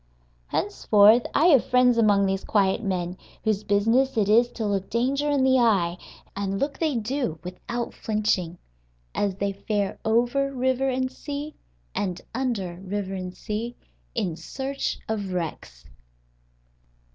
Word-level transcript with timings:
Henceforth 0.47 1.27
I 1.35 1.45
have 1.49 1.63
friends 1.69 1.95
among 1.99 2.25
these 2.25 2.43
quiet 2.43 2.81
men 2.81 3.19
whose 3.43 3.63
business 3.63 4.17
it 4.17 4.27
is 4.29 4.49
to 4.53 4.65
look 4.65 4.89
danger 4.89 5.29
in 5.29 5.43
the 5.43 5.59
eye 5.59 5.95
(and 6.35 6.59
look 6.59 6.79
they 6.79 6.95
do 6.95 7.37
without 7.43 7.93
flinching) 7.93 8.57
as 9.13 9.35
they 9.35 9.53
fare 9.53 9.99
over 10.03 10.51
river 10.51 10.89
and 10.89 11.11
sea, 11.11 11.53
and 11.93 12.19
under 12.33 12.77
river 12.77 13.13
and 13.13 13.37
sea, 13.37 13.75
in 14.15 14.35
search 14.35 14.97
of 15.07 15.33
wrecks. 15.33 15.85